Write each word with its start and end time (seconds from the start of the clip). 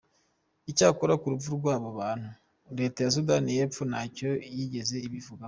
Icyakora 0.71 1.13
ku 1.21 1.25
rupfu 1.31 1.49
rw’abo 1.57 1.89
bantu, 1.99 2.29
Leta 2.79 2.97
ya 3.01 3.13
Sudani 3.15 3.49
y’Epfo 3.57 3.81
ntacyo 3.91 4.29
yigeze 4.55 4.95
ibivugaho. 5.07 5.39